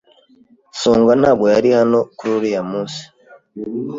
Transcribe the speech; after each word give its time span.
Songa 0.81 1.13
ntabwo 1.21 1.45
yari 1.53 1.69
hano 1.77 1.99
kuri 2.17 2.31
uriya 2.37 2.61
munsi. 2.71 3.01